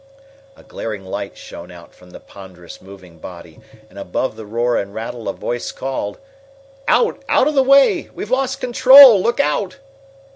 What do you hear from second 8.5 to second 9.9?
control! Look out!"